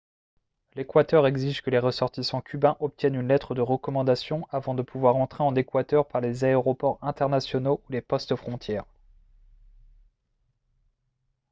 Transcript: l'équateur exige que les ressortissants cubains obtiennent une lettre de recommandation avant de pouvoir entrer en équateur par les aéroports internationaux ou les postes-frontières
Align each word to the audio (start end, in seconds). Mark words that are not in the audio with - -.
l'équateur 0.73 1.27
exige 1.27 1.61
que 1.61 1.69
les 1.69 1.77
ressortissants 1.77 2.41
cubains 2.41 2.75
obtiennent 2.79 3.13
une 3.13 3.27
lettre 3.27 3.53
de 3.53 3.61
recommandation 3.61 4.47
avant 4.49 4.73
de 4.73 4.81
pouvoir 4.81 5.15
entrer 5.15 5.43
en 5.43 5.55
équateur 5.55 6.07
par 6.07 6.21
les 6.21 6.43
aéroports 6.43 6.97
internationaux 7.03 7.83
ou 7.87 7.91
les 7.91 8.01
postes-frontières 8.01 8.85